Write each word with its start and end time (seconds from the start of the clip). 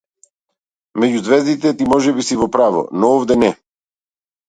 Меѓу 1.03 1.19
ѕвездите 1.27 1.75
ти 1.83 1.89
можеби 1.93 2.27
си 2.31 2.41
во 2.43 2.51
право, 2.59 2.85
но 3.01 3.15
овде 3.21 3.43
не. 3.47 3.55